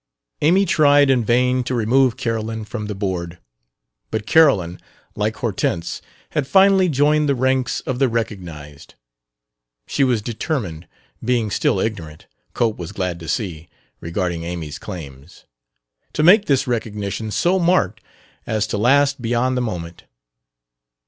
[0.41, 3.37] Amy tried in vain to remove Carolyn from the board.
[4.09, 4.81] But Carolyn,
[5.15, 8.95] like Hortense, had finally joined the ranks of the "recognized";
[9.85, 10.87] she was determined
[11.23, 12.25] (being still ignorant,
[12.55, 13.69] Cope was glad to see,
[13.99, 15.45] regarding Amy's claims)
[16.13, 18.01] to make this recognition so marked
[18.47, 20.05] as to last beyond the moment.